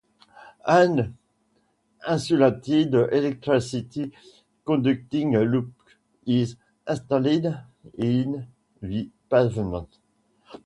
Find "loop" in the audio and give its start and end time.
5.37-5.73